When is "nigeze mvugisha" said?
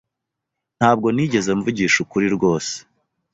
1.15-1.97